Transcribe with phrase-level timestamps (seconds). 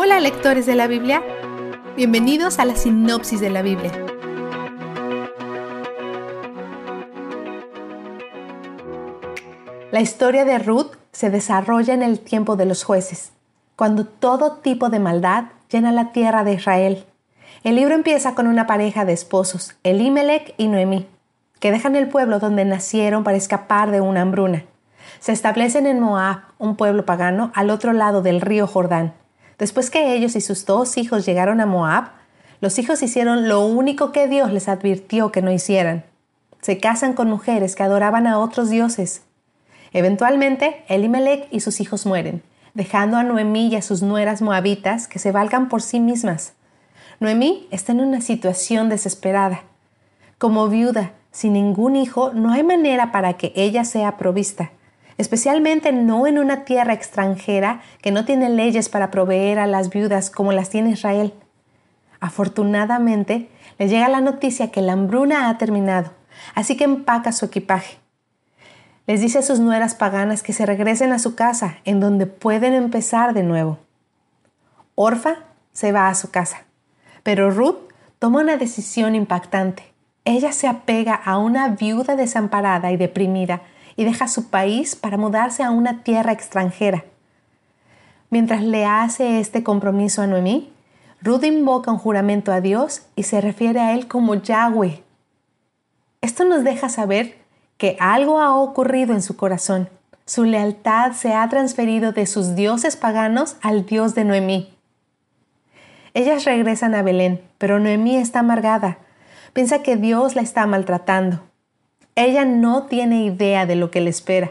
[0.00, 1.24] Hola lectores de la Biblia,
[1.96, 3.90] bienvenidos a la sinopsis de la Biblia.
[9.90, 13.32] La historia de Ruth se desarrolla en el tiempo de los jueces,
[13.74, 17.04] cuando todo tipo de maldad llena la tierra de Israel.
[17.64, 21.08] El libro empieza con una pareja de esposos, Elimelech y Noemí,
[21.58, 24.62] que dejan el pueblo donde nacieron para escapar de una hambruna.
[25.18, 29.14] Se establecen en Moab, un pueblo pagano, al otro lado del río Jordán.
[29.58, 32.10] Después que ellos y sus dos hijos llegaron a Moab,
[32.60, 36.04] los hijos hicieron lo único que Dios les advirtió que no hicieran.
[36.60, 39.22] Se casan con mujeres que adoraban a otros dioses.
[39.92, 42.42] Eventualmente, Elimelech y sus hijos mueren,
[42.74, 46.52] dejando a Noemí y a sus nueras moabitas que se valgan por sí mismas.
[47.20, 49.64] Noemí está en una situación desesperada.
[50.38, 54.70] Como viuda, sin ningún hijo, no hay manera para que ella sea provista
[55.18, 60.30] especialmente no en una tierra extranjera que no tiene leyes para proveer a las viudas
[60.30, 61.34] como las tiene Israel.
[62.20, 66.12] Afortunadamente, le llega la noticia que la hambruna ha terminado,
[66.54, 67.98] así que empaca su equipaje.
[69.06, 72.74] Les dice a sus nueras paganas que se regresen a su casa, en donde pueden
[72.74, 73.78] empezar de nuevo.
[74.94, 75.36] Orfa
[75.72, 76.64] se va a su casa,
[77.22, 77.78] pero Ruth
[78.18, 79.82] toma una decisión impactante.
[80.24, 83.62] Ella se apega a una viuda desamparada y deprimida
[83.98, 87.04] y deja su país para mudarse a una tierra extranjera.
[88.30, 90.72] Mientras le hace este compromiso a Noemí,
[91.20, 95.02] Ruth invoca un juramento a Dios y se refiere a él como Yahweh.
[96.20, 97.38] Esto nos deja saber
[97.76, 99.88] que algo ha ocurrido en su corazón.
[100.26, 104.72] Su lealtad se ha transferido de sus dioses paganos al Dios de Noemí.
[106.14, 108.98] Ellas regresan a Belén, pero Noemí está amargada.
[109.54, 111.47] Piensa que Dios la está maltratando.
[112.18, 114.50] Ella no tiene idea de lo que le espera.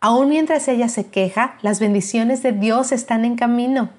[0.00, 3.90] Aún mientras ella se queja, las bendiciones de Dios están en camino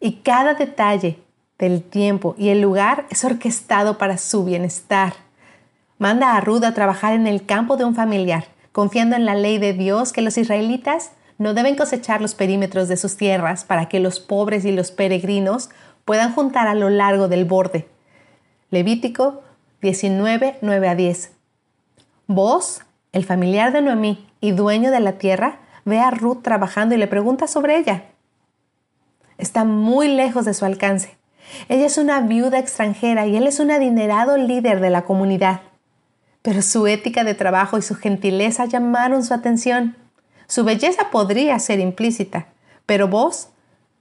[0.00, 1.20] y cada detalle
[1.56, 5.14] del tiempo y el lugar es orquestado para su bienestar.
[5.98, 9.58] Manda a Ruth a trabajar en el campo de un familiar, confiando en la ley
[9.58, 14.00] de Dios que los israelitas no deben cosechar los perímetros de sus tierras para que
[14.00, 15.70] los pobres y los peregrinos
[16.04, 17.86] puedan juntar a lo largo del borde.
[18.72, 19.44] Levítico
[19.80, 21.43] 19, 9 a 10.
[22.26, 22.80] Vos,
[23.12, 27.06] el familiar de Noemí y dueño de la tierra, ve a Ruth trabajando y le
[27.06, 28.04] pregunta sobre ella.
[29.36, 31.18] Está muy lejos de su alcance.
[31.68, 35.60] Ella es una viuda extranjera y él es un adinerado líder de la comunidad.
[36.40, 39.94] Pero su ética de trabajo y su gentileza llamaron su atención.
[40.46, 42.46] Su belleza podría ser implícita,
[42.86, 43.50] pero vos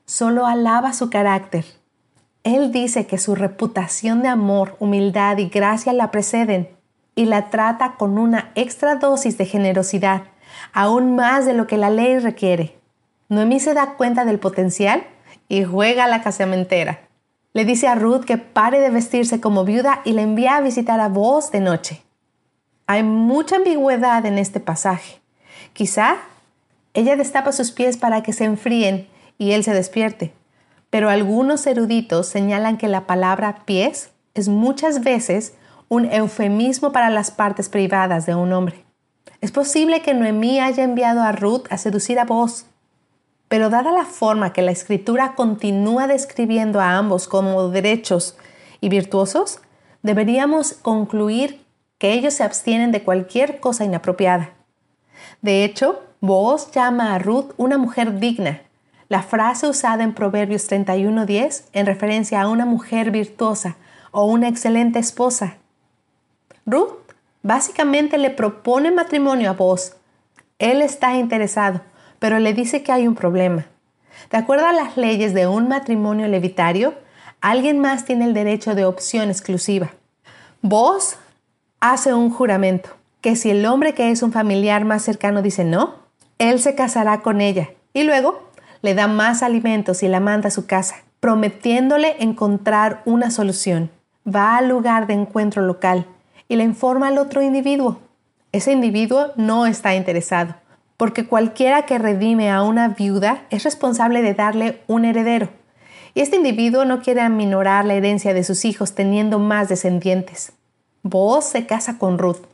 [0.06, 1.66] solo alaba su carácter.
[2.46, 6.70] Él dice que su reputación de amor, humildad y gracia la preceden
[7.16, 10.24] y la trata con una extra dosis de generosidad,
[10.74, 12.78] aún más de lo que la ley requiere.
[13.30, 15.04] Noemí se da cuenta del potencial
[15.48, 17.02] y juega a la casamentera.
[17.54, 21.00] Le dice a Ruth que pare de vestirse como viuda y le envía a visitar
[21.00, 22.02] a vos de noche.
[22.88, 25.22] Hay mucha ambigüedad en este pasaje.
[25.74, 26.18] Quizá
[26.94, 29.08] ella destapa sus pies para que se enfríen
[29.38, 30.34] y él se despierte.
[30.90, 35.54] Pero algunos eruditos señalan que la palabra pies es muchas veces
[35.94, 38.84] un eufemismo para las partes privadas de un hombre.
[39.42, 42.66] Es posible que Noemí haya enviado a Ruth a seducir a vos,
[43.48, 48.36] pero dada la forma que la escritura continúa describiendo a ambos como derechos
[48.82, 49.60] y virtuosos,
[50.02, 51.64] deberíamos concluir
[52.00, 54.50] que ellos se abstienen de cualquier cosa inapropiada.
[55.44, 58.64] De hecho, vos llama a Ruth una mujer digna,
[59.10, 63.76] la frase usada en Proverbios 31:10 en referencia a una mujer virtuosa
[64.10, 65.58] o una excelente esposa.
[66.66, 69.96] Ruth básicamente le propone matrimonio a vos.
[70.60, 71.82] Él está interesado,
[72.20, 73.66] pero le dice que hay un problema.
[74.32, 76.94] De acuerdo a las leyes de un matrimonio levitario,
[77.42, 79.92] alguien más tiene el derecho de opción exclusiva.
[80.62, 81.18] Vos
[81.82, 85.96] hace un juramento que si el hombre que es un familiar más cercano dice no,
[86.38, 88.50] él se casará con ella y luego
[88.82, 93.90] le da más alimentos y la manda a su casa, prometiéndole encontrar una solución.
[94.26, 96.06] Va al lugar de encuentro local
[96.54, 98.00] y le informa al otro individuo.
[98.52, 100.54] Ese individuo no está interesado,
[100.98, 105.50] porque cualquiera que redime a una viuda es responsable de darle un heredero.
[106.14, 110.54] Y este individuo no quiere aminorar la herencia de sus hijos teniendo más descendientes.
[111.02, 112.46] Vos se casa con Ruth,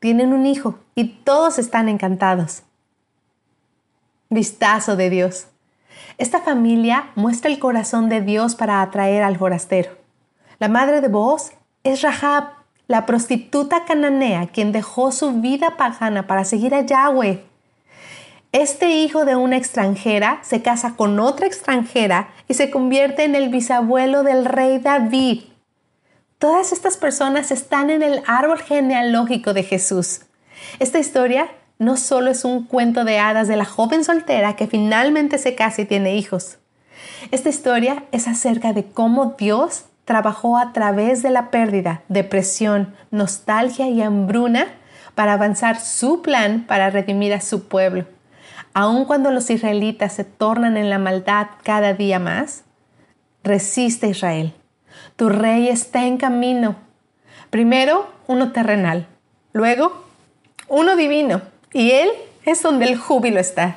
[0.00, 2.64] tienen un hijo y todos están encantados.
[4.30, 5.46] Vistazo de Dios.
[6.18, 9.92] Esta familia muestra el corazón de Dios para atraer al forastero.
[10.58, 11.52] La madre de Boaz
[11.84, 12.53] es Rahab,
[12.86, 17.42] la prostituta cananea quien dejó su vida pagana para seguir a Yahweh.
[18.52, 23.48] Este hijo de una extranjera se casa con otra extranjera y se convierte en el
[23.48, 25.42] bisabuelo del rey David.
[26.38, 30.20] Todas estas personas están en el árbol genealógico de Jesús.
[30.78, 31.48] Esta historia
[31.78, 35.82] no solo es un cuento de hadas de la joven soltera que finalmente se casa
[35.82, 36.58] y tiene hijos.
[37.30, 43.88] Esta historia es acerca de cómo Dios trabajó a través de la pérdida, depresión, nostalgia
[43.88, 44.66] y hambruna
[45.14, 48.06] para avanzar su plan para redimir a su pueblo.
[48.74, 52.64] Aun cuando los israelitas se tornan en la maldad cada día más,
[53.44, 54.52] resiste Israel.
[55.16, 56.76] Tu rey está en camino.
[57.50, 59.06] Primero uno terrenal,
[59.52, 60.04] luego
[60.68, 61.42] uno divino,
[61.72, 62.10] y él
[62.44, 63.76] es donde el júbilo está.